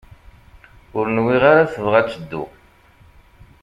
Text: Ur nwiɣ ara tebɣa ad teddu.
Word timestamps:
Ur 0.97 1.05
nwiɣ 1.15 1.43
ara 1.51 1.71
tebɣa 1.73 1.95
ad 2.01 2.07
teddu. 2.11 2.43